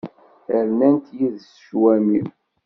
[0.67, 2.19] Rnant yid-s cwami.